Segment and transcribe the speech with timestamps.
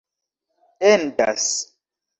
[0.93, 1.47] endas